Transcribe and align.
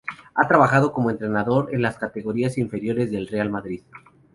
Ha 0.33 0.47
trabajado 0.47 0.93
como 0.93 1.11
entrenador 1.11 1.69
en 1.75 1.83
las 1.83 1.97
categorías 1.99 2.57
inferiores 2.57 3.11
del 3.11 3.27
Real 3.27 3.51
Madrid. 3.51 3.83